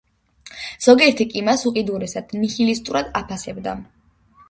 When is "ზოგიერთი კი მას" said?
0.85-1.67